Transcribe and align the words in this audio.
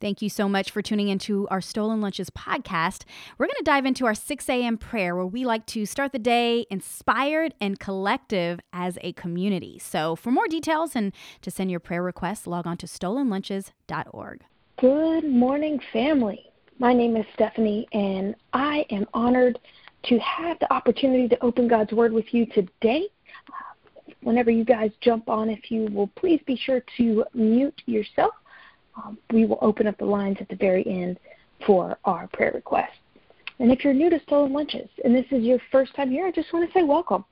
Thank 0.00 0.22
you 0.22 0.28
so 0.28 0.48
much 0.48 0.70
for 0.70 0.80
tuning 0.80 1.08
into 1.08 1.48
our 1.48 1.60
Stolen 1.60 2.00
Lunches 2.00 2.30
podcast. 2.30 3.02
We're 3.36 3.46
going 3.46 3.56
to 3.58 3.64
dive 3.64 3.84
into 3.84 4.06
our 4.06 4.14
6 4.14 4.48
a.m. 4.48 4.78
prayer 4.78 5.16
where 5.16 5.26
we 5.26 5.44
like 5.44 5.66
to 5.66 5.86
start 5.86 6.12
the 6.12 6.20
day 6.20 6.66
inspired 6.70 7.54
and 7.60 7.80
collective 7.80 8.60
as 8.72 8.96
a 9.00 9.12
community. 9.14 9.76
So, 9.80 10.14
for 10.14 10.30
more 10.30 10.46
details 10.46 10.94
and 10.94 11.12
to 11.42 11.50
send 11.50 11.72
your 11.72 11.80
prayer 11.80 12.02
requests, 12.02 12.46
log 12.46 12.64
on 12.64 12.76
to 12.76 12.86
stolenlunches.org. 12.86 14.44
Good 14.80 15.24
morning, 15.24 15.80
family. 15.92 16.44
My 16.78 16.92
name 16.92 17.16
is 17.16 17.26
Stephanie, 17.34 17.88
and 17.92 18.36
I 18.52 18.86
am 18.90 19.04
honored 19.12 19.58
to 20.04 20.18
have 20.20 20.60
the 20.60 20.72
opportunity 20.72 21.26
to 21.26 21.42
open 21.42 21.66
God's 21.66 21.92
Word 21.92 22.12
with 22.12 22.32
you 22.32 22.46
today. 22.46 23.08
Uh, 23.48 24.12
whenever 24.20 24.52
you 24.52 24.64
guys 24.64 24.92
jump 25.00 25.28
on, 25.28 25.50
if 25.50 25.72
you 25.72 25.86
will 25.86 26.06
please 26.06 26.40
be 26.46 26.54
sure 26.54 26.84
to 26.98 27.24
mute 27.34 27.82
yourself 27.86 28.34
um, 29.04 29.18
we 29.32 29.46
will 29.46 29.58
open 29.62 29.86
up 29.86 29.96
the 29.98 30.04
lines 30.04 30.38
at 30.40 30.48
the 30.48 30.56
very 30.56 30.86
end 30.86 31.18
for 31.66 31.98
our 32.04 32.28
prayer 32.28 32.52
requests. 32.54 32.98
And 33.58 33.72
if 33.72 33.82
you're 33.82 33.94
new 33.94 34.10
to 34.10 34.20
Stolen 34.20 34.52
Lunches 34.52 34.88
and 35.04 35.14
this 35.14 35.26
is 35.30 35.42
your 35.42 35.58
first 35.72 35.94
time 35.94 36.10
here, 36.10 36.26
I 36.26 36.30
just 36.30 36.52
want 36.52 36.68
to 36.68 36.78
say 36.78 36.84
welcome. 36.84 37.24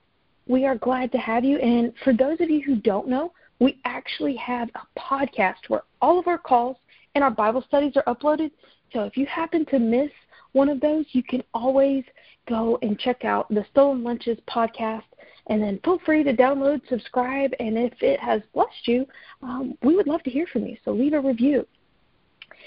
We 0.47 0.65
are 0.65 0.75
glad 0.75 1.11
to 1.13 1.17
have 1.17 1.43
you. 1.43 1.57
And 1.57 1.93
for 2.03 2.13
those 2.13 2.39
of 2.41 2.49
you 2.49 2.61
who 2.61 2.75
don't 2.75 3.07
know, 3.07 3.33
we 3.59 3.79
actually 3.85 4.35
have 4.35 4.69
a 4.75 4.99
podcast 4.99 5.67
where 5.67 5.83
all 6.01 6.19
of 6.19 6.27
our 6.27 6.37
calls 6.37 6.77
and 7.15 7.23
our 7.23 7.31
Bible 7.31 7.63
studies 7.67 7.93
are 7.95 8.03
uploaded. 8.13 8.51
So 8.93 9.03
if 9.03 9.17
you 9.17 9.25
happen 9.25 9.65
to 9.67 9.79
miss 9.79 10.11
one 10.51 10.69
of 10.69 10.79
those, 10.79 11.05
you 11.11 11.23
can 11.23 11.43
always 11.53 12.03
go 12.47 12.77
and 12.81 12.99
check 12.99 13.25
out 13.25 13.49
the 13.49 13.65
Stolen 13.71 14.03
Lunches 14.03 14.37
podcast 14.49 15.03
and 15.47 15.61
then 15.61 15.79
feel 15.83 15.99
free 16.05 16.23
to 16.23 16.33
download, 16.33 16.81
subscribe, 16.89 17.51
and 17.59 17.77
if 17.77 17.93
it 18.01 18.19
has 18.19 18.41
blessed 18.53 18.87
you, 18.87 19.05
um, 19.41 19.77
we 19.81 19.95
would 19.95 20.07
love 20.07 20.23
to 20.23 20.29
hear 20.29 20.45
from 20.47 20.65
you. 20.65 20.77
So 20.83 20.91
leave 20.91 21.13
a 21.13 21.21
review. 21.21 21.65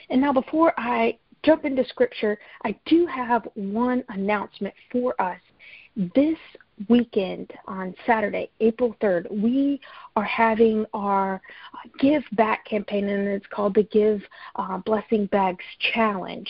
And 0.09 0.21
now, 0.21 0.33
before 0.33 0.73
I 0.79 1.19
jump 1.43 1.65
into 1.65 1.85
scripture, 1.87 2.39
I 2.65 2.75
do 2.87 3.07
have 3.07 3.47
one 3.55 4.03
announcement 4.09 4.75
for 4.91 5.21
us. 5.21 5.41
This 6.15 6.39
weekend 6.89 7.53
on 7.67 7.95
Saturday, 8.07 8.51
April 8.61 8.97
3rd, 9.03 9.31
we 9.31 9.81
are 10.17 10.25
having 10.25 10.87
our 10.95 11.43
Give 11.99 12.23
Back 12.33 12.65
campaign, 12.65 13.09
and 13.09 13.29
it's 13.29 13.47
called 13.49 13.75
the 13.75 13.83
Give 13.85 14.23
uh, 14.57 14.79
Blessing 14.79 15.27
Bags 15.27 15.65
Challenge. 15.93 16.49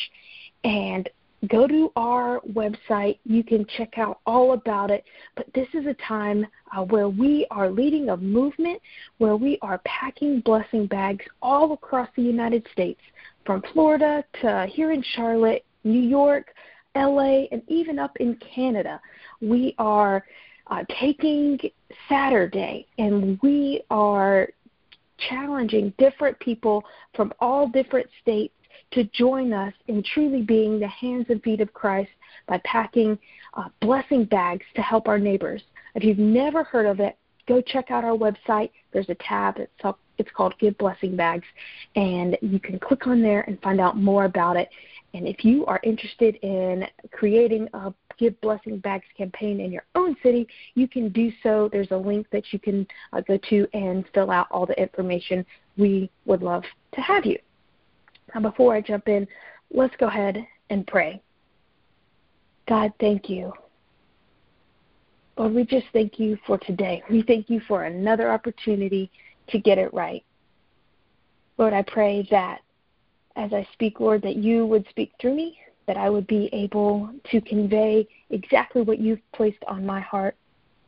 And 0.63 1.09
go 1.49 1.67
to 1.67 1.91
our 1.97 2.41
website. 2.53 3.19
You 3.25 3.43
can 3.43 3.67
check 3.77 3.99
out 3.99 4.21
all 4.27 4.53
about 4.53 4.91
it. 4.91 5.05
But 5.37 5.47
this 5.55 5.69
is 5.75 5.87
a 5.87 5.95
time 6.07 6.47
uh, 6.77 6.85
where 6.85 7.09
we 7.09 7.47
are 7.51 7.71
leading 7.71 8.11
a 8.11 8.17
movement 8.17 8.81
where 9.19 9.37
we 9.37 9.59
are 9.63 9.81
packing 9.85 10.41
blessing 10.41 10.87
bags 10.87 11.25
all 11.41 11.73
across 11.73 12.09
the 12.17 12.23
United 12.23 12.67
States, 12.73 13.01
from 13.47 13.63
Florida 13.73 14.25
to 14.41 14.67
here 14.71 14.93
in 14.93 15.03
Charlotte, 15.15 15.65
New 15.85 16.01
York, 16.01 16.49
LA, 16.95 17.45
and 17.53 17.63
even 17.69 17.99
up 17.99 18.17
in 18.19 18.37
Canada. 18.55 19.01
We 19.41 19.75
are 19.79 20.25
uh, 20.67 20.85
taking 21.01 21.59
Saturday 22.09 22.87
and 22.99 23.39
we 23.43 23.83
are 23.91 24.49
challenging 25.29 25.93
different 25.99 26.39
people 26.41 26.85
from 27.15 27.33
all 27.41 27.69
different 27.69 28.09
states 28.23 28.55
to 28.93 29.05
join 29.05 29.53
us 29.53 29.73
in 29.89 30.03
truly 30.03 30.43
being 30.43 30.81
the 30.81 30.89
hands 30.89 31.27
and 31.29 31.43
feet 31.43 31.61
of 31.61 31.73
Christ 31.73 32.11
by 32.47 32.61
packing 32.65 33.19
uh, 33.55 33.69
blessing 33.81 34.25
bags 34.25 34.65
to 34.75 34.83
help 34.83 35.09
our 35.09 35.19
neighbors. 35.19 35.63
If 35.95 36.05
you've 36.05 36.19
never 36.19 36.65
heard 36.65 36.87
of 36.87 37.01
it, 37.01 37.17
go 37.49 37.61
check 37.61 37.91
out 37.91 38.05
our 38.05 38.17
website. 38.17 38.71
There's 38.93 39.09
a 39.09 39.17
tab. 39.17 39.59
It's, 39.59 39.97
it's 40.19 40.31
called 40.37 40.55
Give 40.59 40.77
Blessing 40.79 41.17
Bags, 41.17 41.47
and 41.97 42.37
you 42.43 42.61
can 42.61 42.79
click 42.79 43.07
on 43.07 43.23
there 43.23 43.43
and 43.43 43.61
find 43.63 43.81
out 43.81 43.97
more 43.97 44.25
about 44.25 44.57
it. 44.57 44.69
And 45.15 45.27
if 45.27 45.45
you 45.45 45.67
are 45.67 45.81
interested 45.83 46.37
in 46.43 46.87
creating 47.11 47.69
a 47.75 47.93
Give 48.19 48.39
Blessing 48.41 48.79
Bags 48.79 49.07
campaign 49.17 49.61
in 49.61 49.73
your 49.73 49.85
own 49.95 50.15
city, 50.23 50.47
you 50.75 50.87
can 50.87 51.09
do 51.09 51.33
so. 51.43 51.69
There's 51.73 51.91
a 51.91 51.97
link 51.97 52.27
that 52.31 52.53
you 52.53 52.59
can 52.59 52.87
uh, 53.13 53.23
go 53.23 53.39
to 53.49 53.67
and 53.73 54.05
fill 54.15 54.31
out 54.31 54.47
all 54.51 54.67
the 54.67 54.81
information. 54.81 55.45
We 55.77 56.11
would 56.27 56.43
love 56.43 56.63
to 56.95 57.01
have 57.01 57.25
you. 57.25 57.39
Now, 58.35 58.41
before 58.41 58.75
I 58.75 58.81
jump 58.81 59.09
in, 59.09 59.27
let's 59.73 59.95
go 59.97 60.07
ahead 60.07 60.47
and 60.71 60.87
pray. 60.87 61.23
God, 62.69 62.93
thank 63.01 63.29
you. 63.29 63.53
Lord, 65.37 65.55
we 65.55 65.65
just 65.65 65.87
thank 65.93 66.19
you 66.19 66.39
for 66.47 66.59
today. 66.59 67.03
We 67.11 67.23
thank 67.23 67.49
you 67.49 67.61
for 67.67 67.85
another 67.85 68.31
opportunity 68.31 69.11
to 69.49 69.59
get 69.59 69.79
it 69.79 69.93
right. 69.95 70.23
Lord, 71.59 71.73
I 71.73 71.83
pray 71.83 72.27
that 72.31 72.61
as 73.37 73.53
I 73.53 73.67
speak, 73.73 74.01
Lord, 74.01 74.23
that 74.23 74.37
you 74.37 74.67
would 74.67 74.87
speak 74.91 75.13
through 75.21 75.35
me, 75.35 75.59
that 75.87 75.97
I 75.97 76.11
would 76.11 76.27
be 76.27 76.49
able 76.53 77.11
to 77.31 77.41
convey 77.41 78.07
exactly 78.31 78.83
what 78.83 78.99
you've 78.99 79.21
placed 79.35 79.63
on 79.67 79.85
my 79.85 80.01
heart. 80.01 80.37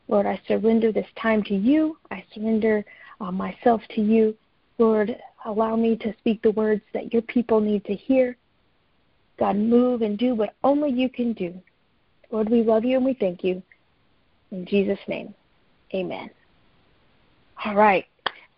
Lord, 0.09 0.27
I 0.27 0.41
surrender 0.47 0.93
this 0.93 1.07
time 1.21 1.43
to 1.45 1.55
you. 1.55 1.97
I 2.11 2.25
surrender 2.35 2.85
uh, 3.21 3.33
myself 3.33 3.81
to 3.95 4.01
you. 4.01 4.37
Lord, 4.79 5.17
allow 5.45 5.77
me 5.77 5.97
to 5.97 6.15
speak 6.19 6.43
the 6.43 6.51
words 6.53 6.83
that 6.95 7.13
your 7.13 7.23
people 7.23 7.61
need 7.61 7.85
to 7.85 7.95
hear. 7.95 8.37
God, 9.39 9.57
move 9.57 10.03
and 10.03 10.19
do 10.19 10.35
what 10.35 10.55
only 10.63 10.91
you 10.91 11.09
can 11.09 11.33
do. 11.33 11.55
Lord, 12.31 12.49
we 12.49 12.63
love 12.63 12.85
you 12.85 12.97
and 12.97 13.05
we 13.05 13.15
thank 13.15 13.43
you. 13.43 13.63
In 14.51 14.67
Jesus' 14.67 14.99
name, 15.09 15.35
amen. 15.95 16.31
All 17.65 17.75
right. 17.75 18.05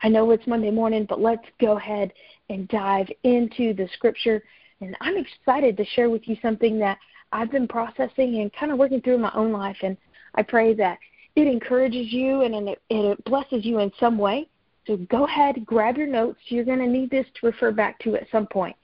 I 0.02 0.08
know 0.08 0.30
it's 0.32 0.46
Monday 0.46 0.70
morning, 0.70 1.06
but 1.08 1.20
let's 1.20 1.46
go 1.60 1.78
ahead 1.78 2.12
and 2.50 2.68
dive 2.68 3.08
into 3.22 3.72
the 3.72 3.88
scripture. 3.94 4.42
And 4.80 4.96
I'm 5.00 5.16
excited 5.16 5.76
to 5.76 5.84
share 5.84 6.10
with 6.10 6.28
you 6.28 6.36
something 6.42 6.78
that 6.80 6.98
I've 7.32 7.50
been 7.50 7.66
processing 7.66 8.40
and 8.40 8.52
kind 8.52 8.70
of 8.70 8.78
working 8.78 9.00
through 9.00 9.14
in 9.14 9.22
my 9.22 9.32
own 9.34 9.52
life. 9.52 9.78
And 9.82 9.96
I 10.34 10.42
pray 10.42 10.74
that 10.74 10.98
it 11.36 11.46
encourages 11.46 12.12
you 12.12 12.42
and 12.42 12.76
it, 12.90 13.24
blesses 13.24 13.64
you 13.64 13.78
in 13.78 13.90
some 13.98 14.18
way. 14.18 14.48
So 14.86 14.98
go 15.08 15.26
ahead, 15.26 15.64
grab 15.64 15.96
your 15.96 16.06
notes. 16.06 16.38
You're 16.46 16.64
going 16.64 16.78
to 16.78 16.86
need 16.86 17.10
this 17.10 17.26
to 17.40 17.46
refer 17.46 17.72
back 17.72 17.98
to 18.00 18.16
at 18.16 18.26
some 18.30 18.46
point. 18.46 18.76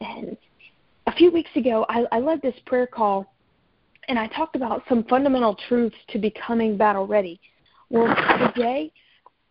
And 0.00 0.36
a 1.06 1.12
few 1.12 1.30
weeks 1.30 1.50
ago, 1.56 1.84
I, 1.88 2.04
I 2.12 2.20
led 2.20 2.40
this 2.40 2.54
prayer 2.66 2.86
call, 2.86 3.32
and 4.08 4.18
I 4.18 4.28
talked 4.28 4.56
about 4.56 4.82
some 4.88 5.04
fundamental 5.04 5.56
truths 5.68 5.96
to 6.08 6.18
becoming 6.18 6.76
battle 6.76 7.06
ready. 7.06 7.40
Well, 7.90 8.14
today, 8.54 8.92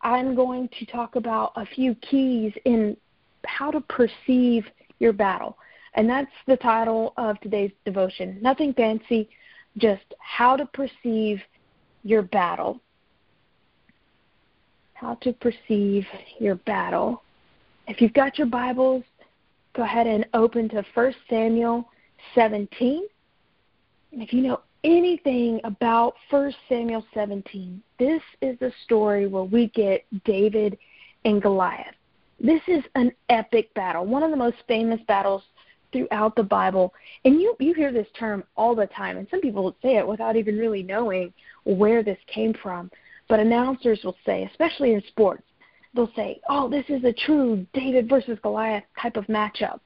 I'm 0.02 0.36
going 0.36 0.70
to 0.80 0.86
talk 0.86 1.16
about 1.16 1.52
a 1.56 1.66
few 1.66 1.96
keys 1.96 2.54
in 2.66 2.96
how 3.46 3.72
to 3.72 3.82
perceive 3.82 4.66
your 5.00 5.14
battle. 5.14 5.58
And 5.96 6.10
that's 6.10 6.32
the 6.48 6.56
title 6.58 7.14
of 7.18 7.40
today's 7.42 7.72
devotion. 7.84 8.38
Nothing 8.42 8.74
fancy, 8.74 9.30
just 9.78 10.14
how 10.20 10.56
to 10.56 10.66
perceive 10.68 11.42
your 12.04 12.22
battle 12.22 12.80
how 15.00 15.16
to 15.16 15.32
perceive 15.34 16.06
your 16.40 16.56
battle. 16.56 17.24
If 17.88 18.02
you've 18.02 18.14
got 18.14 18.38
your 18.38 18.48
Bibles, 18.48 19.04
go 19.74 19.84
ahead 19.84 20.08
and 20.08 20.26
open 20.34 20.68
to 20.70 20.84
1 20.94 21.16
Samuel 21.30 21.88
17. 22.36 23.08
And 24.12 24.22
if 24.22 24.34
you 24.34 24.42
know 24.42 24.60
anything 24.84 25.62
about 25.64 26.16
1 26.30 26.54
Samuel 26.68 27.06
17, 27.14 27.82
this 27.98 28.22
is 28.42 28.60
the 28.60 28.74
story 28.84 29.26
where 29.26 29.44
we 29.44 29.68
get 29.70 30.06
David 30.26 30.78
and 31.24 31.42
Goliath. 31.42 31.96
This 32.40 32.62
is 32.68 32.84
an 32.96 33.12
epic 33.30 33.74
battle, 33.74 34.06
one 34.06 34.24
of 34.24 34.32
the 34.32 34.38
most 34.38 34.58
famous 34.68 35.00
battles 35.08 35.44
throughout 35.94 36.36
the 36.36 36.44
Bible. 36.44 36.94
And 37.24 37.40
you, 37.40 37.56
you 37.60 37.74
hear 37.74 37.94
this 37.94 38.08
term 38.18 38.44
all 38.58 38.76
the 38.76 38.88
time, 38.88 39.18
and 39.18 39.28
some 39.32 39.40
people 39.40 39.76
say 39.82 39.96
it 39.96 40.08
without 40.08 40.36
even 40.36 40.58
really 40.58 40.84
knowing 40.84 41.34
where 41.64 42.04
this 42.04 42.20
came 42.28 42.54
from. 42.54 42.92
But 43.30 43.40
announcers 43.40 44.02
will 44.04 44.18
say, 44.26 44.44
especially 44.52 44.94
in 44.94 45.04
sports, 45.08 45.44
they'll 45.96 46.12
say, 46.16 46.42
oh, 46.50 46.70
this 46.70 46.86
is 46.90 47.04
a 47.04 47.14
true 47.14 47.66
David 47.74 48.10
versus 48.10 48.38
Goliath 48.42 48.84
type 49.02 49.16
of 49.16 49.26
matchup. 49.28 49.80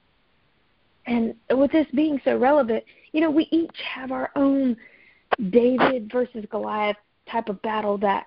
And 1.06 1.34
with 1.50 1.70
this 1.70 1.86
being 1.94 2.20
so 2.24 2.38
relevant, 2.38 2.82
you 3.12 3.20
know, 3.20 3.30
we 3.30 3.46
each 3.50 3.76
have 3.94 4.10
our 4.10 4.30
own 4.34 4.76
David 5.50 6.10
versus 6.10 6.44
Goliath 6.50 6.96
type 7.30 7.48
of 7.48 7.60
battle 7.62 7.98
that 7.98 8.26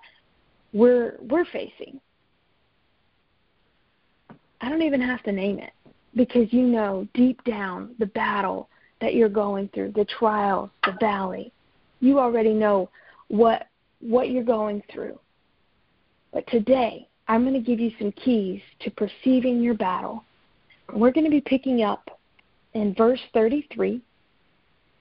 we're 0.73 1.17
we're 1.21 1.45
facing. 1.45 1.99
I 4.61 4.69
don't 4.69 4.81
even 4.81 5.01
have 5.01 5.23
to 5.23 5.31
name 5.31 5.59
it 5.59 5.71
because 6.15 6.51
you 6.51 6.63
know 6.63 7.07
deep 7.13 7.43
down 7.43 7.95
the 7.99 8.07
battle 8.07 8.69
that 9.01 9.13
you're 9.13 9.29
going 9.29 9.69
through, 9.73 9.93
the 9.93 10.05
trials, 10.05 10.69
the 10.85 10.95
valley. 10.99 11.51
You 11.99 12.19
already 12.19 12.53
know 12.53 12.89
what 13.27 13.67
what 13.99 14.29
you're 14.29 14.43
going 14.43 14.83
through. 14.91 15.19
But 16.33 16.45
today, 16.47 17.07
I'm 17.27 17.43
going 17.43 17.53
to 17.53 17.59
give 17.59 17.79
you 17.79 17.91
some 17.99 18.11
keys 18.13 18.61
to 18.81 18.91
perceiving 18.91 19.61
your 19.61 19.73
battle. 19.73 20.23
We're 20.93 21.11
going 21.11 21.25
to 21.25 21.31
be 21.31 21.41
picking 21.41 21.83
up 21.83 22.19
in 22.73 22.93
verse 22.95 23.19
33. 23.33 24.01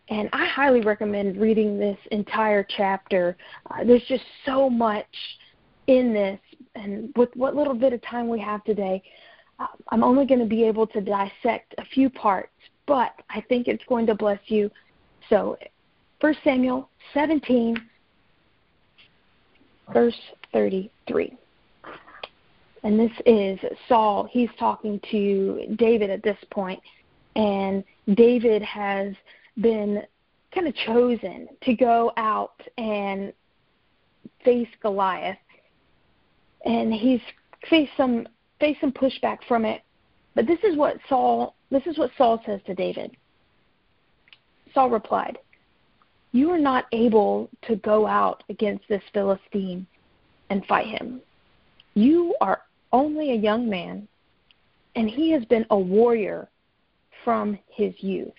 And 0.08 0.28
I 0.32 0.46
highly 0.46 0.80
recommend 0.80 1.40
reading 1.40 1.78
this 1.78 1.98
entire 2.10 2.64
chapter. 2.76 3.36
Uh, 3.70 3.84
there's 3.84 4.04
just 4.08 4.24
so 4.44 4.70
much 4.70 5.06
in 5.88 6.12
this. 6.12 6.40
And 6.74 7.12
with 7.16 7.30
what 7.34 7.56
little 7.56 7.74
bit 7.74 7.92
of 7.92 8.02
time 8.02 8.28
we 8.28 8.40
have 8.40 8.62
today, 8.64 9.02
uh, 9.58 9.66
I'm 9.88 10.04
only 10.04 10.26
going 10.26 10.40
to 10.40 10.46
be 10.46 10.64
able 10.64 10.86
to 10.88 11.00
dissect 11.00 11.74
a 11.78 11.84
few 11.84 12.10
parts, 12.10 12.52
but 12.86 13.12
I 13.30 13.40
think 13.48 13.68
it's 13.68 13.84
going 13.88 14.06
to 14.06 14.14
bless 14.14 14.40
you. 14.46 14.70
So, 15.28 15.56
1 16.20 16.34
Samuel 16.44 16.88
17, 17.14 17.76
verse 19.92 20.18
33. 20.52 21.36
And 22.82 22.98
this 22.98 23.12
is 23.24 23.58
Saul. 23.88 24.28
He's 24.30 24.50
talking 24.58 25.00
to 25.10 25.74
David 25.76 26.10
at 26.10 26.22
this 26.22 26.38
point, 26.50 26.80
and 27.34 27.82
David 28.14 28.62
has 28.62 29.14
been 29.60 30.02
kind 30.54 30.68
of 30.68 30.74
chosen 30.74 31.48
to 31.62 31.74
go 31.74 32.12
out 32.16 32.60
and 32.78 33.32
face 34.44 34.68
Goliath. 34.80 35.36
And 36.64 36.92
he's 36.92 37.20
faced 37.68 37.92
some 37.96 38.28
faced 38.60 38.80
some 38.80 38.92
pushback 38.92 39.38
from 39.48 39.64
it. 39.64 39.82
But 40.34 40.46
this 40.46 40.58
is 40.62 40.76
what 40.76 40.98
Saul 41.08 41.54
this 41.70 41.86
is 41.86 41.98
what 41.98 42.10
Saul 42.16 42.40
says 42.46 42.60
to 42.66 42.74
David. 42.74 43.16
Saul 44.74 44.90
replied, 44.90 45.38
You 46.36 46.50
are 46.50 46.58
not 46.58 46.84
able 46.92 47.48
to 47.62 47.76
go 47.76 48.06
out 48.06 48.44
against 48.50 48.86
this 48.90 49.02
Philistine 49.14 49.86
and 50.50 50.66
fight 50.66 50.86
him. 50.86 51.22
You 51.94 52.34
are 52.42 52.60
only 52.92 53.30
a 53.30 53.36
young 53.36 53.70
man, 53.70 54.06
and 54.96 55.08
he 55.08 55.30
has 55.30 55.46
been 55.46 55.64
a 55.70 55.78
warrior 55.78 56.50
from 57.24 57.58
his 57.70 57.94
youth. 58.00 58.34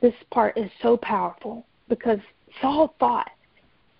This 0.00 0.14
part 0.30 0.56
is 0.56 0.70
so 0.80 0.96
powerful 0.96 1.66
because 1.88 2.20
Saul 2.60 2.94
thought 3.00 3.32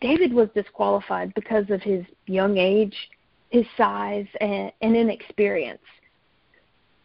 David 0.01 0.33
was 0.33 0.49
disqualified 0.55 1.35
because 1.35 1.71
of 1.71 1.83
his 1.83 2.05
young 2.27 2.57
age, 2.57 2.95
his 3.51 3.67
size, 3.77 4.29
and, 4.41 4.71
and 4.81 4.95
inexperience. 4.95 5.83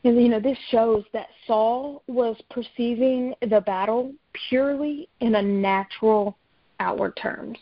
And 0.07 0.23
you 0.23 0.29
know, 0.29 0.39
this 0.39 0.57
shows 0.69 1.03
that 1.11 1.27
Saul 1.45 2.01
was 2.07 2.37
perceiving 2.49 3.33
the 3.41 3.59
battle 3.59 4.13
purely 4.47 5.09
in 5.19 5.35
a 5.35 5.41
natural 5.41 6.37
outward 6.79 7.17
terms. 7.21 7.57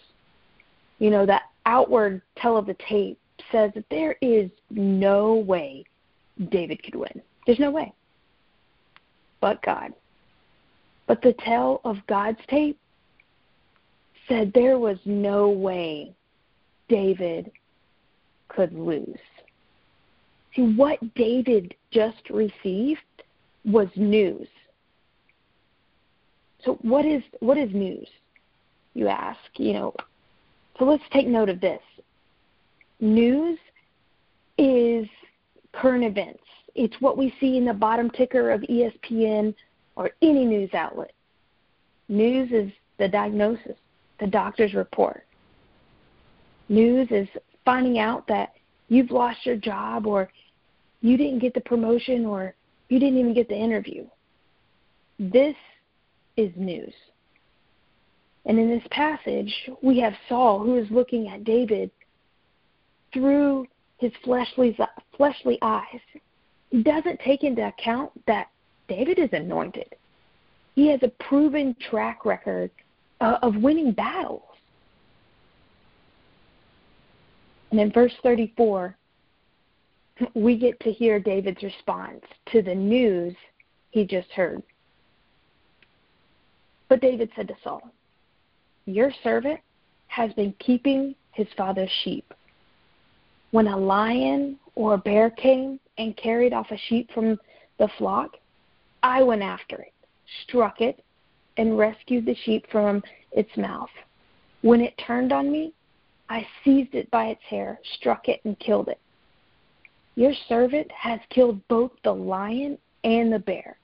You 1.00 1.10
know, 1.10 1.26
that 1.26 1.50
outward 1.66 2.22
tell 2.38 2.56
of 2.56 2.68
the 2.68 2.76
tape 2.88 3.18
says 3.52 3.72
that 3.74 3.86
there 3.90 4.16
is 4.22 4.52
no 4.70 5.34
way 5.38 5.86
David 6.52 6.84
could 6.84 6.94
win. 6.94 7.20
There's 7.48 7.58
no 7.58 7.72
way. 7.72 7.92
But 9.42 9.60
God. 9.64 9.92
But 11.08 11.24
the 11.24 11.34
tell 11.40 11.82
of 11.84 11.98
God's 12.06 12.40
tape 12.48 12.78
said 14.30 14.52
there 14.54 14.78
was 14.78 15.00
no 15.04 15.50
way 15.50 16.14
David 16.90 17.50
could 18.50 18.72
lose. 18.72 19.18
See, 20.56 20.74
what 20.76 21.00
David 21.16 21.74
just 21.96 22.30
received 22.30 23.00
was 23.64 23.88
news. 23.96 24.48
So 26.64 26.78
what 26.82 27.06
is 27.06 27.24
what 27.40 27.58
is 27.58 27.74
news? 27.74 28.08
You 28.94 29.08
ask, 29.08 29.40
you 29.56 29.74
know. 29.74 29.96
So 30.78 30.86
let's 30.86 31.04
take 31.12 31.28
note 31.28 31.50
of 31.50 31.62
this. 31.62 31.82
News 33.00 33.58
is 34.58 35.08
current 35.74 36.04
events. 36.04 36.44
It's 36.76 36.96
what 37.00 37.18
we 37.18 37.34
see 37.40 37.58
in 37.58 37.66
the 37.66 37.74
bottom 37.74 38.10
ticker 38.10 38.52
of 38.52 38.62
ESPN 38.62 39.56
or 39.96 40.12
any 40.22 40.44
news 40.44 40.70
outlet. 40.74 41.14
News 42.10 42.52
is 42.52 42.72
the 43.00 43.08
diagnosis 43.08 43.78
the 44.20 44.28
doctor's 44.28 44.74
report. 44.74 45.26
News 46.70 47.08
is 47.12 47.28
finding 47.64 48.00
out 48.00 48.28
that 48.28 48.54
you've 48.90 49.12
lost 49.12 49.46
your 49.46 49.58
job 49.58 50.08
or 50.08 50.30
you 51.06 51.18
didn't 51.18 51.38
get 51.38 51.54
the 51.54 51.62
promotion 51.62 52.26
or 52.26 52.56
you 52.90 52.98
didn't 52.98 53.20
even 53.20 53.34
get 53.36 53.48
the 53.48 53.56
interview. 53.56 54.08
This 55.20 55.56
is 56.36 56.52
news. 56.56 56.94
And 58.48 58.58
in 58.58 58.70
this 58.70 58.84
passage, 58.90 59.54
we 59.84 60.00
have 60.00 60.14
Saul 60.28 60.60
who 60.60 60.78
is 60.78 60.90
looking 60.90 61.28
at 61.28 61.44
David 61.44 61.92
through 63.14 63.68
his 63.98 64.12
fleshly, 64.24 64.76
fleshly 65.16 65.60
eyes. 65.62 66.02
He 66.72 66.82
doesn't 66.82 67.20
take 67.20 67.44
into 67.44 67.68
account 67.68 68.12
that 68.26 68.48
David 68.88 69.20
is 69.20 69.30
anointed. 69.32 69.96
He 70.74 70.88
has 70.90 71.02
a 71.04 71.12
proven 71.24 71.76
track 71.88 72.26
record 72.26 72.72
uh, 73.22 73.38
of 73.44 73.56
winning 73.58 73.92
battles. 73.92 74.42
And 77.70 77.80
in 77.80 77.92
verse 77.92 78.14
34, 78.24 78.98
we 80.34 80.58
get 80.58 80.80
to 80.82 80.92
hear 80.92 81.20
David's 81.20 81.64
response 81.64 82.22
to 82.52 82.62
the 82.62 82.76
news 82.76 83.36
he 83.92 84.06
just 84.06 84.30
heard. 84.32 84.62
But 86.88 87.02
David 87.02 87.32
said 87.36 87.48
to 87.48 87.56
Saul, 87.64 87.82
Your 88.86 89.12
servant 89.24 89.60
has 90.08 90.32
been 90.34 90.54
keeping 90.60 91.16
his 91.32 91.48
father's 91.58 91.90
sheep. 92.04 92.34
When 93.52 93.68
a 93.68 93.78
lion 93.78 94.58
or 94.76 94.94
a 94.94 94.98
bear 94.98 95.30
came 95.30 95.80
and 95.98 96.16
carried 96.18 96.54
off 96.54 96.72
a 96.72 96.78
sheep 96.90 97.10
from 97.14 97.38
the 97.80 97.90
flock, 97.98 98.32
I 99.04 99.24
went 99.24 99.42
after 99.42 99.78
it, 99.78 99.94
struck 100.44 100.82
it, 100.82 101.04
and 101.58 101.78
rescued 101.78 102.26
the 102.26 102.36
sheep 102.44 102.66
from 102.72 103.02
its 103.32 103.56
mouth. 103.58 103.90
When 104.62 104.82
it 104.82 104.98
turned 105.06 105.32
on 105.32 105.52
me, 105.52 105.74
I 106.30 106.46
seized 106.64 106.96
it 106.96 107.10
by 107.12 107.28
its 107.28 107.44
hair, 107.44 107.80
struck 108.00 108.28
it, 108.28 108.42
and 108.46 108.58
killed 108.60 108.88
it. 108.88 109.00
Your 110.16 110.34
servant 110.48 110.90
has 110.92 111.20
killed 111.30 111.66
both 111.68 111.92
the 112.04 112.14
lion 112.14 112.78
and 113.04 113.32
the 113.32 113.40
bear. 113.40 113.78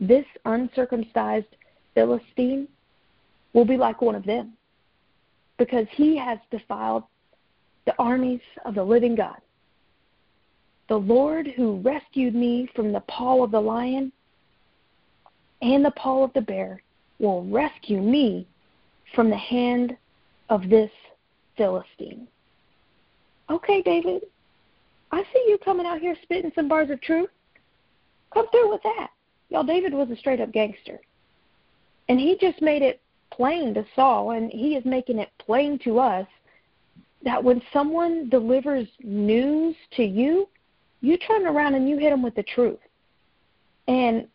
This 0.00 0.24
uncircumcised 0.44 1.46
Philistine 1.94 2.66
will 3.52 3.66
be 3.66 3.76
like 3.76 4.00
one 4.00 4.14
of 4.14 4.24
them, 4.24 4.54
because 5.58 5.86
he 5.92 6.16
has 6.16 6.38
defiled 6.50 7.04
the 7.84 7.94
armies 7.98 8.40
of 8.64 8.74
the 8.74 8.84
living 8.84 9.14
God. 9.14 9.36
The 10.88 10.96
Lord 10.96 11.48
who 11.48 11.80
rescued 11.80 12.34
me 12.34 12.68
from 12.74 12.92
the 12.92 13.00
paw 13.00 13.44
of 13.44 13.50
the 13.50 13.60
lion 13.60 14.12
and 15.62 15.84
the 15.84 15.90
paw 15.92 16.24
of 16.24 16.32
the 16.32 16.40
bear 16.40 16.82
will 17.18 17.44
rescue 17.44 18.00
me 18.00 18.46
from 19.14 19.28
the 19.28 19.36
hand 19.36 19.96
of 20.48 20.68
this 20.68 20.90
Philistine. 21.56 22.26
Okay, 23.50 23.82
David, 23.82 24.22
I 25.12 25.22
see 25.32 25.44
you 25.48 25.58
coming 25.58 25.86
out 25.86 26.00
here 26.00 26.16
spitting 26.22 26.52
some 26.54 26.68
bars 26.68 26.90
of 26.90 27.00
truth. 27.00 27.30
Come 28.32 28.48
through 28.50 28.70
with 28.70 28.82
that. 28.82 29.10
Y'all, 29.48 29.64
David 29.64 29.92
was 29.92 30.10
a 30.10 30.16
straight 30.16 30.40
up 30.40 30.52
gangster. 30.52 31.00
And 32.08 32.20
he 32.20 32.36
just 32.40 32.62
made 32.62 32.82
it 32.82 33.00
plain 33.30 33.74
to 33.74 33.84
Saul, 33.94 34.32
and 34.32 34.50
he 34.50 34.76
is 34.76 34.84
making 34.84 35.18
it 35.18 35.30
plain 35.38 35.78
to 35.84 35.98
us 35.98 36.26
that 37.22 37.42
when 37.42 37.60
someone 37.72 38.28
delivers 38.28 38.88
news 39.02 39.76
to 39.96 40.04
you, 40.04 40.48
you 41.00 41.16
turn 41.18 41.46
around 41.46 41.74
and 41.74 41.88
you 41.88 41.98
hit 41.98 42.10
them 42.10 42.22
with 42.22 42.34
the 42.34 42.42
truth. 42.42 42.78
And 43.88 44.26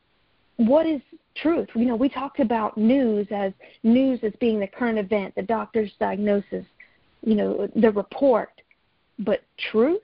what 0.58 0.86
is 0.86 1.02
truth. 1.36 1.70
You 1.76 1.86
know, 1.86 1.96
we 1.96 2.10
talked 2.10 2.40
about 2.40 2.78
news 2.78 3.28
as 3.32 3.54
news 3.84 4.20
as 4.24 4.34
being 4.40 4.60
the 4.60 4.68
current 4.68 4.98
event, 4.98 5.36
the 5.36 5.44
doctor's 5.44 5.92
diagnosis, 6.00 6.66
you 7.22 7.36
know, 7.36 7.70
the 7.76 7.92
report. 7.92 8.62
But 9.20 9.42
truth, 9.72 10.02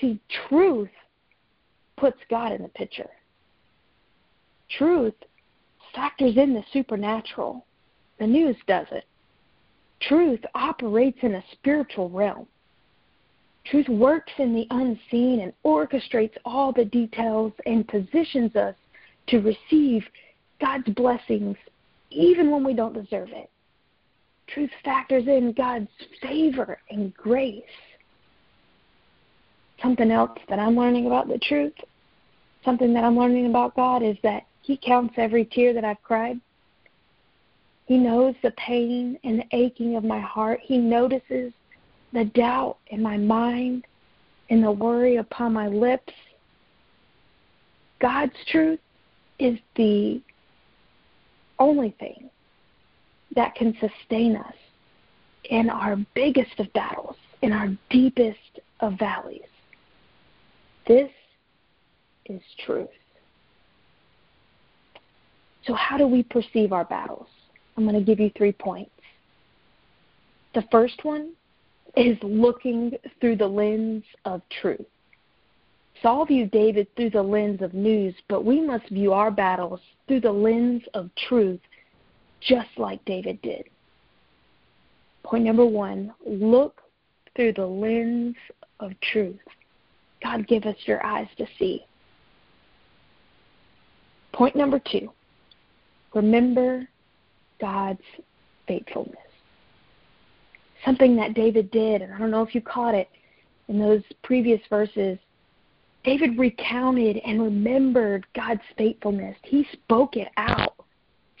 see, 0.00 0.20
truth 0.48 0.90
puts 1.96 2.18
God 2.30 2.52
in 2.52 2.62
the 2.62 2.68
picture. 2.68 3.10
Truth 4.76 5.14
factors 5.94 6.36
in 6.36 6.54
the 6.54 6.64
supernatural. 6.72 7.64
The 8.18 8.26
news 8.26 8.56
doesn't. 8.66 9.04
Truth 10.00 10.40
operates 10.54 11.18
in 11.22 11.34
a 11.34 11.44
spiritual 11.52 12.10
realm. 12.10 12.46
Truth 13.66 13.88
works 13.88 14.32
in 14.38 14.54
the 14.54 14.66
unseen 14.70 15.40
and 15.40 15.52
orchestrates 15.64 16.36
all 16.44 16.72
the 16.72 16.84
details 16.84 17.52
and 17.66 17.86
positions 17.86 18.56
us 18.56 18.74
to 19.26 19.40
receive 19.40 20.04
God's 20.60 20.88
blessings 20.94 21.56
even 22.10 22.50
when 22.50 22.64
we 22.64 22.72
don't 22.72 22.94
deserve 22.94 23.28
it. 23.30 23.50
Truth 24.46 24.70
factors 24.82 25.26
in 25.26 25.52
God's 25.52 25.90
favor 26.22 26.78
and 26.90 27.14
grace. 27.14 27.62
Something 29.82 30.10
else 30.10 30.38
that 30.48 30.58
I'm 30.58 30.76
learning 30.76 31.06
about 31.06 31.28
the 31.28 31.38
truth, 31.38 31.74
something 32.64 32.92
that 32.94 33.04
I'm 33.04 33.16
learning 33.16 33.46
about 33.46 33.76
God 33.76 34.02
is 34.02 34.16
that 34.22 34.44
He 34.62 34.76
counts 34.76 35.14
every 35.16 35.44
tear 35.44 35.72
that 35.72 35.84
I've 35.84 36.02
cried. 36.02 36.40
He 37.86 37.96
knows 37.96 38.34
the 38.42 38.50
pain 38.52 39.18
and 39.24 39.38
the 39.38 39.56
aching 39.56 39.96
of 39.96 40.04
my 40.04 40.20
heart. 40.20 40.60
He 40.62 40.78
notices 40.78 41.52
the 42.12 42.24
doubt 42.24 42.76
in 42.88 43.02
my 43.02 43.16
mind 43.16 43.86
and 44.50 44.62
the 44.62 44.70
worry 44.70 45.16
upon 45.16 45.52
my 45.52 45.68
lips. 45.68 46.12
God's 48.00 48.34
truth 48.46 48.80
is 49.38 49.58
the 49.76 50.20
only 51.58 51.94
thing 51.98 52.30
that 53.34 53.54
can 53.54 53.76
sustain 53.80 54.36
us 54.36 54.54
in 55.50 55.70
our 55.70 55.96
biggest 56.14 56.58
of 56.58 56.72
battles, 56.72 57.16
in 57.42 57.52
our 57.52 57.68
deepest 57.90 58.60
of 58.80 58.98
valleys. 58.98 59.42
This 60.88 61.10
is 62.26 62.42
truth. 62.64 62.88
So, 65.64 65.74
how 65.74 65.98
do 65.98 66.06
we 66.06 66.22
perceive 66.22 66.72
our 66.72 66.84
battles? 66.84 67.28
I'm 67.76 67.84
going 67.84 67.94
to 67.94 68.04
give 68.04 68.18
you 68.18 68.30
three 68.36 68.52
points. 68.52 68.90
The 70.54 70.64
first 70.72 71.04
one 71.04 71.34
is 71.94 72.16
looking 72.22 72.92
through 73.20 73.36
the 73.36 73.46
lens 73.46 74.02
of 74.24 74.40
truth. 74.60 74.86
Saul 76.02 76.24
viewed 76.24 76.50
David 76.50 76.88
through 76.96 77.10
the 77.10 77.22
lens 77.22 77.60
of 77.60 77.74
news, 77.74 78.14
but 78.28 78.44
we 78.44 78.60
must 78.60 78.88
view 78.88 79.12
our 79.12 79.30
battles 79.30 79.80
through 80.06 80.20
the 80.20 80.32
lens 80.32 80.82
of 80.94 81.10
truth, 81.28 81.60
just 82.40 82.68
like 82.78 83.04
David 83.04 83.40
did. 83.42 83.64
Point 85.24 85.44
number 85.44 85.66
one 85.66 86.14
look 86.24 86.80
through 87.36 87.52
the 87.52 87.66
lens 87.66 88.36
of 88.80 88.92
truth. 89.12 89.38
God, 90.22 90.46
give 90.46 90.64
us 90.64 90.76
your 90.84 91.04
eyes 91.04 91.28
to 91.38 91.46
see. 91.58 91.84
Point 94.32 94.56
number 94.56 94.78
two 94.78 95.10
remember 96.14 96.88
God's 97.60 98.00
faithfulness. 98.66 99.16
Something 100.84 101.16
that 101.16 101.34
David 101.34 101.70
did, 101.70 102.02
and 102.02 102.12
I 102.14 102.18
don't 102.18 102.30
know 102.30 102.42
if 102.42 102.54
you 102.54 102.60
caught 102.60 102.94
it 102.94 103.08
in 103.68 103.78
those 103.78 104.02
previous 104.22 104.60
verses. 104.70 105.18
David 106.04 106.38
recounted 106.38 107.18
and 107.26 107.42
remembered 107.42 108.26
God's 108.34 108.62
faithfulness. 108.76 109.36
He 109.42 109.66
spoke 109.72 110.16
it 110.16 110.28
out. 110.36 110.74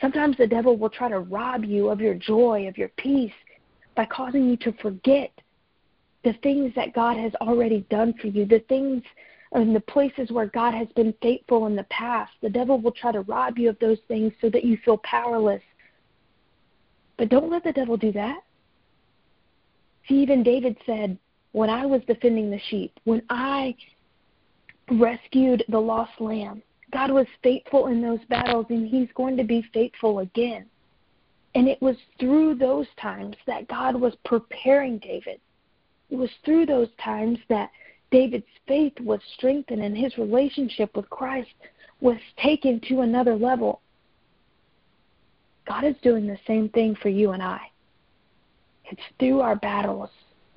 Sometimes 0.00 0.36
the 0.36 0.46
devil 0.46 0.76
will 0.76 0.90
try 0.90 1.08
to 1.08 1.20
rob 1.20 1.64
you 1.64 1.88
of 1.88 2.00
your 2.00 2.14
joy, 2.14 2.66
of 2.68 2.76
your 2.76 2.88
peace, 2.96 3.32
by 3.96 4.04
causing 4.04 4.48
you 4.48 4.56
to 4.58 4.72
forget 4.82 5.30
the 6.24 6.32
things 6.42 6.72
that 6.74 6.94
God 6.94 7.16
has 7.16 7.32
already 7.40 7.86
done 7.90 8.14
for 8.20 8.26
you, 8.26 8.44
the 8.44 8.62
things 8.68 9.02
and 9.52 9.74
the 9.74 9.80
places 9.80 10.30
where 10.30 10.46
God 10.46 10.74
has 10.74 10.88
been 10.94 11.14
faithful 11.22 11.66
in 11.66 11.76
the 11.76 11.84
past. 11.84 12.32
The 12.42 12.50
devil 12.50 12.78
will 12.78 12.92
try 12.92 13.12
to 13.12 13.22
rob 13.22 13.58
you 13.58 13.70
of 13.70 13.78
those 13.78 13.98
things 14.08 14.32
so 14.40 14.50
that 14.50 14.64
you 14.64 14.76
feel 14.84 14.98
powerless. 14.98 15.62
But 17.16 17.30
don't 17.30 17.50
let 17.50 17.64
the 17.64 17.72
devil 17.72 17.96
do 17.96 18.12
that. 18.12 18.40
See, 20.06 20.16
even 20.16 20.42
David 20.42 20.76
said, 20.86 21.18
When 21.52 21.70
I 21.70 21.86
was 21.86 22.02
defending 22.06 22.50
the 22.50 22.60
sheep, 22.68 22.92
when 23.04 23.22
I 23.30 23.74
rescued 24.90 25.64
the 25.68 25.80
lost 25.80 26.20
lamb, 26.20 26.62
God 26.92 27.10
was 27.10 27.26
faithful 27.42 27.88
in 27.88 28.00
those 28.00 28.24
battles, 28.28 28.66
and 28.70 28.86
He's 28.86 29.08
going 29.14 29.36
to 29.36 29.44
be 29.44 29.64
faithful 29.72 30.20
again. 30.20 30.66
And 31.54 31.68
it 31.68 31.80
was 31.80 31.96
through 32.20 32.56
those 32.56 32.86
times 33.00 33.36
that 33.46 33.68
God 33.68 33.96
was 33.96 34.14
preparing 34.24 34.98
David 34.98 35.40
it 36.10 36.16
was 36.16 36.30
through 36.44 36.66
those 36.66 36.88
times 37.02 37.38
that 37.48 37.70
David's 38.10 38.46
faith 38.66 38.94
was 39.00 39.20
strengthened 39.36 39.82
and 39.82 39.96
his 39.96 40.16
relationship 40.16 40.96
with 40.96 41.08
Christ 41.10 41.50
was 42.00 42.16
taken 42.42 42.80
to 42.88 43.00
another 43.00 43.34
level. 43.34 43.80
God 45.66 45.84
is 45.84 45.96
doing 46.02 46.26
the 46.26 46.38
same 46.46 46.70
thing 46.70 46.96
for 47.02 47.10
you 47.10 47.32
and 47.32 47.42
I. 47.42 47.60
It's 48.90 49.02
through 49.18 49.40
our 49.40 49.56
battles 49.56 50.08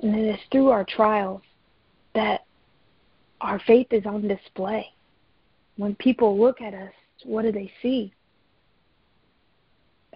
and 0.02 0.16
it 0.16 0.36
is 0.36 0.40
through 0.52 0.70
our 0.70 0.86
trials 0.86 1.42
that 2.16 2.46
our 3.42 3.60
faith 3.68 3.88
is 3.92 4.06
on 4.06 4.28
display. 4.28 4.88
When 5.76 5.96
people 5.96 6.40
look 6.40 6.62
at 6.62 6.74
us, 6.74 6.94
what 7.24 7.42
do 7.42 7.52
they 7.52 7.72
see? 7.82 8.14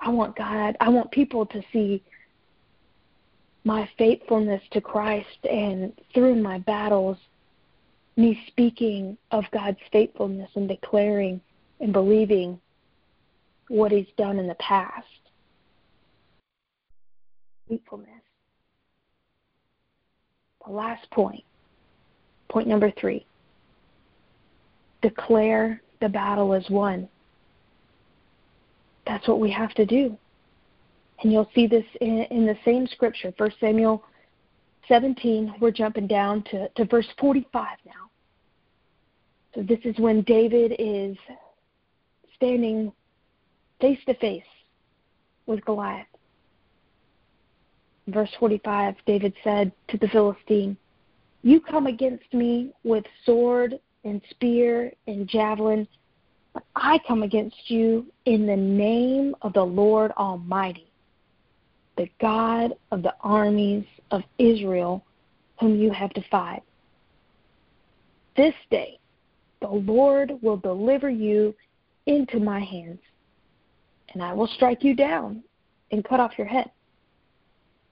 I 0.01 0.09
want 0.09 0.35
God, 0.35 0.77
I 0.79 0.89
want 0.89 1.11
people 1.11 1.45
to 1.47 1.61
see 1.73 2.03
my 3.65 3.89
faithfulness 3.97 4.61
to 4.71 4.79
Christ 4.79 5.43
and 5.49 5.91
through 6.13 6.35
my 6.35 6.59
battles, 6.59 7.17
me 8.15 8.39
speaking 8.47 9.17
of 9.31 9.43
God's 9.51 9.79
faithfulness 9.91 10.49
and 10.55 10.69
declaring 10.69 11.41
and 11.81 11.91
believing 11.91 12.61
what 13.67 13.91
He's 13.91 14.05
done 14.17 14.39
in 14.39 14.47
the 14.47 14.55
past. 14.55 15.07
Faithfulness. 17.67 18.09
The 20.65 20.71
last 20.71 21.09
point, 21.11 21.43
point 22.49 22.67
number 22.67 22.91
three 22.99 23.25
declare 25.01 25.81
the 26.01 26.09
battle 26.09 26.53
is 26.53 26.67
won. 26.69 27.07
That's 29.05 29.27
what 29.27 29.39
we 29.39 29.51
have 29.51 29.71
to 29.75 29.85
do. 29.85 30.17
And 31.21 31.31
you'll 31.31 31.49
see 31.55 31.67
this 31.67 31.85
in, 32.01 32.23
in 32.29 32.45
the 32.45 32.57
same 32.65 32.87
scripture, 32.87 33.33
1 33.37 33.51
Samuel 33.59 34.03
17. 34.87 35.55
We're 35.59 35.71
jumping 35.71 36.07
down 36.07 36.43
to, 36.51 36.69
to 36.69 36.85
verse 36.85 37.07
45 37.19 37.77
now. 37.85 37.91
So 39.53 39.63
this 39.63 39.79
is 39.85 39.97
when 39.97 40.21
David 40.23 40.75
is 40.77 41.15
standing 42.35 42.91
face 43.79 43.99
to 44.05 44.13
face 44.15 44.43
with 45.45 45.63
Goliath. 45.65 46.07
verse 48.07 48.29
45, 48.39 48.95
David 49.05 49.33
said 49.43 49.71
to 49.87 49.97
the 49.97 50.07
Philistine, 50.09 50.75
You 51.43 51.59
come 51.59 51.87
against 51.87 52.33
me 52.33 52.71
with 52.83 53.05
sword 53.25 53.79
and 54.03 54.21
spear 54.29 54.91
and 55.07 55.27
javelin, 55.27 55.87
but 56.53 56.63
I 56.75 56.99
come 57.07 57.23
against 57.23 57.69
you 57.69 58.05
in 58.25 58.45
the 58.45 58.55
name 58.55 59.35
of 59.41 59.53
the 59.53 59.63
Lord 59.63 60.11
Almighty, 60.17 60.91
the 61.97 62.09
God 62.19 62.73
of 62.91 63.03
the 63.03 63.13
armies 63.21 63.85
of 64.11 64.21
Israel, 64.37 65.03
whom 65.59 65.75
you 65.79 65.91
have 65.91 66.13
defied. 66.13 66.61
This 68.35 68.55
day 68.69 68.99
the 69.61 69.67
Lord 69.69 70.33
will 70.41 70.57
deliver 70.57 71.09
you 71.09 71.55
into 72.05 72.39
my 72.39 72.59
hands, 72.59 72.99
and 74.13 74.21
I 74.21 74.33
will 74.33 74.47
strike 74.47 74.83
you 74.83 74.93
down 74.93 75.43
and 75.91 76.03
cut 76.03 76.19
off 76.19 76.37
your 76.37 76.47
head. 76.47 76.69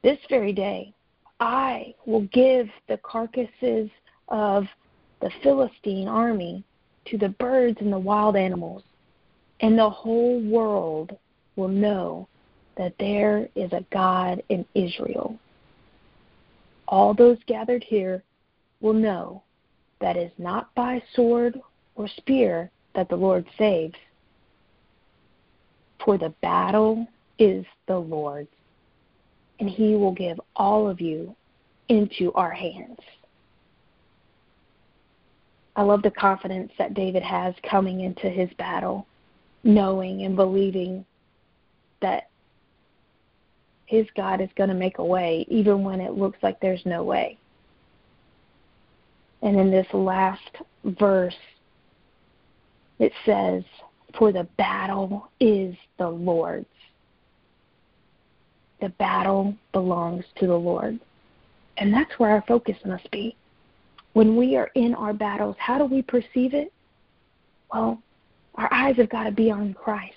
This 0.04 0.20
very 0.30 0.54
day 0.54 0.94
I 1.40 1.96
will 2.06 2.28
give 2.34 2.68
the 2.88 2.98
carcasses 2.98 3.90
of 4.28 4.66
the 5.22 5.32
Philistine 5.42 6.08
army 6.08 6.64
to 7.06 7.18
the 7.18 7.30
birds 7.30 7.78
and 7.80 7.92
the 7.92 8.00
wild 8.00 8.36
animals, 8.36 8.84
and 9.62 9.78
the 9.78 9.90
whole 9.90 10.42
world 10.42 11.18
will 11.56 11.70
know 11.70 12.28
that 12.78 12.94
there 13.00 13.48
is 13.56 13.72
a 13.74 13.86
God 13.92 14.42
in 14.50 14.66
Israel. 14.74 15.38
All 16.88 17.14
those 17.14 17.38
gathered 17.48 17.84
here 17.84 18.24
will 18.82 18.94
know 18.94 19.44
that 20.02 20.18
it 20.18 20.32
is 20.32 20.32
not 20.38 20.74
by 20.76 21.02
sword 21.16 21.60
or 21.96 22.08
spear 22.08 22.70
that 22.96 23.10
the 23.10 23.16
Lord 23.16 23.46
saves, 23.58 23.96
for 26.04 26.18
the 26.18 26.34
battle 26.42 27.08
is 27.40 27.66
the 27.88 27.98
Lord's, 27.98 28.50
and 29.60 29.70
he 29.70 29.96
will 29.96 30.14
give 30.14 30.40
all 30.56 30.90
of 30.90 31.00
you 31.00 31.36
into 31.90 32.34
our 32.34 32.52
hands. 32.52 33.00
I 35.76 35.82
love 35.82 36.04
the 36.04 36.12
confidence 36.12 36.72
that 36.78 36.94
David 36.94 37.24
has 37.24 37.56
coming 37.68 38.02
into 38.02 38.30
his 38.30 38.50
battle, 38.58 39.08
knowing 39.64 40.24
and 40.24 40.36
believing 40.36 41.06
that 42.02 42.30
his 43.86 44.08
God 44.16 44.42
is 44.42 44.50
going 44.56 44.70
to 44.70 44.76
make 44.76 44.98
a 44.98 45.06
way 45.06 45.46
even 45.50 45.84
when 45.84 46.00
it 46.00 46.14
looks 46.14 46.38
like 46.42 46.60
there's 46.60 46.86
no 46.86 47.04
way. 47.04 47.38
And 49.42 49.60
in 49.60 49.70
this 49.70 49.88
last 49.94 50.58
verse, 50.86 51.36
it 53.00 53.12
says, 53.26 53.64
For 54.18 54.32
the 54.32 54.48
battle 54.58 55.30
is 55.40 55.76
the 55.98 56.08
Lord's. 56.08 56.66
The 58.80 58.90
battle 58.90 59.56
belongs 59.74 60.26
to 60.40 60.48
the 60.48 60.58
Lord. 60.58 61.00
And 61.78 61.94
that's 61.94 62.12
where 62.18 62.32
our 62.32 62.44
focus 62.48 62.78
must 62.86 63.10
be. 63.12 63.36
When 64.14 64.36
we 64.38 64.56
are 64.56 64.70
in 64.76 64.94
our 64.94 65.14
battles, 65.14 65.56
how 65.60 65.78
do 65.78 65.86
we 65.86 66.02
perceive 66.02 66.54
it? 66.54 66.72
Well, 67.74 68.02
our 68.56 68.72
eyes 68.72 68.98
have 68.98 69.10
got 69.10 69.24
to 69.24 69.32
be 69.32 69.50
on 69.50 69.74
Christ. 69.74 70.14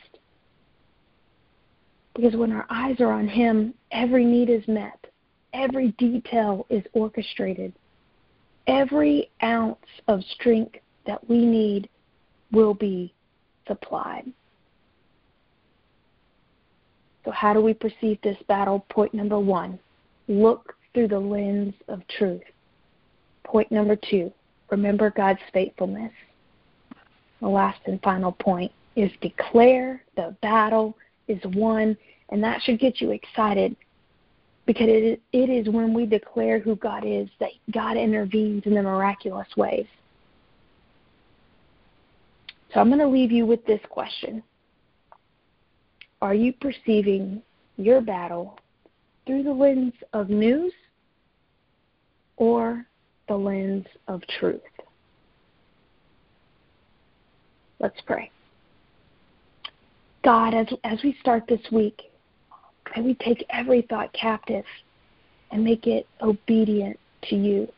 Because 2.17 2.35
when 2.35 2.51
our 2.51 2.67
eyes 2.71 2.97
are 3.01 3.13
on 3.13 3.29
Him, 3.29 3.75
every 3.93 4.25
need 4.25 4.49
is 4.49 4.67
met, 4.67 5.07
every 5.53 5.89
detail 5.99 6.67
is 6.71 6.83
orchestrated, 6.95 7.75
every 8.67 9.31
ounce 9.43 9.77
of 10.09 10.23
strength 10.35 10.77
that 11.07 11.29
we 11.29 11.45
need 11.45 11.91
will 12.53 12.73
be 12.73 13.13
supplied. 13.69 14.25
So, 17.27 17.33
how 17.33 17.53
do 17.53 17.61
we 17.61 17.75
perceive 17.75 18.19
this 18.23 18.39
battle? 18.49 18.87
Point 18.89 19.13
number 19.13 19.39
one 19.39 19.79
look 20.29 20.75
through 20.95 21.09
the 21.09 21.19
lens 21.19 21.75
of 21.89 22.01
truth. 22.09 22.43
Point 23.45 23.71
number 23.71 23.97
two 23.97 24.33
remember 24.71 25.11
God's 25.11 25.41
faithfulness. 25.53 26.13
The 27.41 27.49
last 27.49 27.81
and 27.87 28.01
final 28.03 28.33
point 28.33 28.73
is 28.97 29.11
declare 29.21 30.03
the 30.17 30.35
battle 30.41 30.97
is 31.29 31.41
won, 31.55 31.97
and 32.31 32.43
that 32.43 32.63
should 32.63 32.79
get 32.79 33.01
you 33.01 33.11
excited 33.11 33.77
because 34.67 34.89
it, 34.89 35.21
it 35.33 35.49
is 35.49 35.73
when 35.73 35.95
we 35.95 36.07
declare 36.07 36.59
who 36.59 36.77
God 36.77 37.05
is 37.07 37.29
that 37.39 37.51
God 37.71 37.97
intervenes 37.97 38.65
in 38.67 38.75
the 38.75 38.83
miraculous 38.83 39.49
ways. 39.57 39.87
So 42.75 42.81
I'm 42.81 42.89
going 42.89 42.99
to 43.01 43.07
leave 43.07 43.33
you 43.33 43.47
with 43.47 43.65
this 43.65 43.81
question 43.89 44.43
Are 46.21 46.35
you 46.35 46.53
perceiving 46.53 47.43
your 47.77 48.01
battle 48.01 48.59
through 49.27 49.45
the 49.45 49.53
lens 49.53 49.95
of 50.13 50.29
news 50.29 50.73
or 52.37 52.85
the 53.29 53.37
lens 53.37 53.87
of 54.09 54.21
truth? 54.39 54.61
Let's 57.79 58.01
pray. 58.07 58.31
God, 60.27 60.55
as, 60.55 60.67
as 60.83 60.99
we 61.05 61.17
start 61.21 61.45
this 61.49 61.61
week, 61.71 62.11
may 62.97 63.03
we 63.03 63.15
take 63.15 63.47
every 63.49 63.83
thought 63.83 64.13
captive 64.13 64.65
and 65.53 65.63
make 65.63 65.87
it 65.87 66.05
obedient 66.21 66.99
to 67.31 67.37
you. 67.37 67.69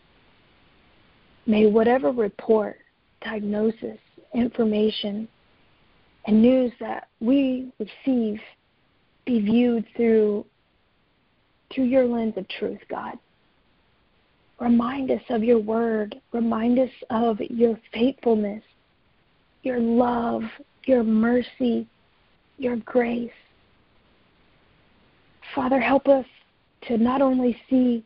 May 1.45 1.67
whatever 1.67 2.11
report, 2.11 2.79
diagnosis, 3.23 3.99
information, 4.33 5.29
and 6.27 6.41
news 6.41 6.73
that 6.81 7.09
we 7.21 7.71
receive 7.79 8.41
be 9.27 9.41
viewed 9.43 9.85
through 9.95 10.47
through 11.71 11.85
your 11.85 12.07
lens 12.07 12.33
of 12.39 12.49
truth, 12.49 12.81
God. 12.89 13.19
Remind 14.59 15.11
us 15.11 15.21
of 15.29 15.45
your 15.45 15.59
word. 15.59 16.19
Remind 16.33 16.79
us 16.79 16.91
of 17.11 17.43
your 17.43 17.79
faithfulness, 17.93 18.63
your 19.65 19.81
love, 19.81 20.45
your 20.87 21.05
mercy, 21.05 21.87
your 22.59 22.77
grace. 22.77 23.31
Father, 25.55 25.81
help 25.81 26.09
us 26.09 26.27
to 26.83 26.99
not 26.99 27.23
only 27.23 27.61
see 27.71 28.05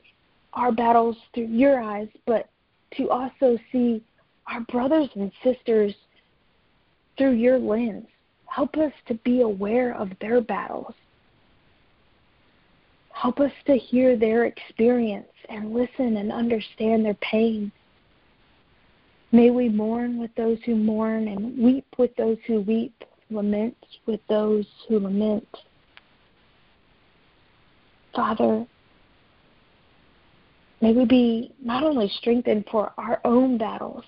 our 0.53 0.73
battles 0.73 1.17
through 1.35 1.47
your 1.47 1.81
eyes, 1.81 2.09
but 2.27 2.49
to 2.97 3.09
also 3.11 3.59
see 3.71 4.03
our 4.47 4.61
brothers 4.63 5.09
and 5.15 5.33
sisters 5.43 5.95
through 7.17 7.33
your 7.33 7.59
lens. 7.59 8.07
Help 8.47 8.77
us 8.77 8.93
to 9.07 9.15
be 9.25 9.41
aware 9.41 9.95
of 9.95 10.11
their 10.21 10.41
battles. 10.41 10.95
Help 13.13 13.41
us 13.41 13.53
to 13.67 13.77
hear 13.77 14.17
their 14.17 14.45
experience 14.45 15.29
and 15.49 15.73
listen 15.73 16.17
and 16.17 16.33
understand 16.33 17.05
their 17.05 17.15
pain. 17.15 17.71
May 19.31 19.51
we 19.51 19.69
mourn 19.69 20.19
with 20.19 20.35
those 20.35 20.59
who 20.67 20.77
mourn 20.77 21.29
and 21.29 21.57
weep 21.57 21.87
with 21.97 22.15
those 22.17 22.37
who 22.47 22.61
weep, 22.61 23.05
lament 23.35 23.77
with 24.07 24.21
those 24.29 24.67
who 24.89 24.99
lament. 24.99 25.47
Father, 28.15 28.67
may 30.81 30.93
we 30.93 31.05
be 31.05 31.53
not 31.63 31.83
only 31.83 32.09
strengthened 32.19 32.65
for 32.71 32.93
our 32.99 33.21
own 33.25 33.59
battles, 33.59 34.05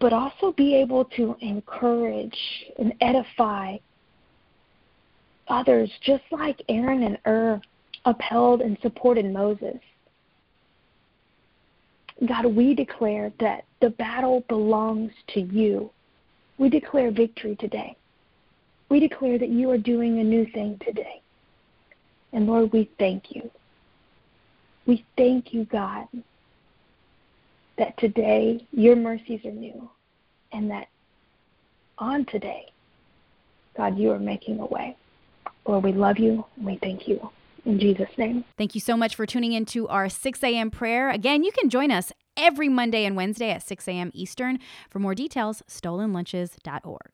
but 0.00 0.12
also 0.12 0.52
be 0.52 0.74
able 0.74 1.04
to 1.06 1.36
encourage 1.40 2.38
and 2.78 2.92
edify 3.00 3.76
others, 5.48 5.90
just 6.02 6.24
like 6.30 6.60
Aaron 6.68 7.02
and 7.02 7.18
Hur 7.24 7.60
upheld 8.04 8.60
and 8.60 8.76
supported 8.82 9.32
Moses. 9.32 9.78
God, 12.28 12.46
we 12.46 12.74
declare 12.74 13.32
that 13.40 13.64
the 13.80 13.90
battle 13.90 14.44
belongs 14.48 15.12
to 15.28 15.40
you. 15.40 15.90
We 16.58 16.68
declare 16.68 17.10
victory 17.10 17.56
today. 17.56 17.96
We 18.88 19.00
declare 19.00 19.38
that 19.38 19.48
you 19.48 19.70
are 19.70 19.78
doing 19.78 20.18
a 20.18 20.24
new 20.24 20.46
thing 20.46 20.80
today. 20.84 21.20
And 22.32 22.46
Lord, 22.46 22.72
we 22.72 22.90
thank 22.98 23.34
you. 23.34 23.50
We 24.86 25.04
thank 25.16 25.54
you, 25.54 25.64
God, 25.64 26.06
that 27.78 27.96
today 27.96 28.66
your 28.72 28.96
mercies 28.96 29.44
are 29.44 29.50
new 29.50 29.88
and 30.52 30.70
that 30.70 30.88
on 31.98 32.24
today, 32.26 32.66
God, 33.76 33.98
you 33.98 34.10
are 34.12 34.18
making 34.18 34.60
a 34.60 34.66
way. 34.66 34.96
Lord, 35.66 35.84
we 35.84 35.92
love 35.92 36.18
you 36.18 36.44
and 36.56 36.66
we 36.66 36.76
thank 36.76 37.08
you. 37.08 37.30
In 37.64 37.78
Jesus' 37.80 38.10
name. 38.18 38.44
Thank 38.58 38.74
you 38.74 38.80
so 38.80 38.96
much 38.96 39.16
for 39.16 39.24
tuning 39.24 39.52
into 39.52 39.88
our 39.88 40.10
6 40.10 40.44
a.m. 40.44 40.70
prayer. 40.70 41.08
Again, 41.08 41.44
you 41.44 41.50
can 41.50 41.70
join 41.70 41.90
us 41.90 42.12
every 42.36 42.68
Monday 42.68 43.04
and 43.04 43.16
Wednesday 43.16 43.50
at 43.50 43.62
6 43.62 43.88
a.m. 43.88 44.10
Eastern. 44.14 44.58
For 44.90 44.98
more 44.98 45.14
details, 45.14 45.62
stolenlunches.org. 45.68 47.10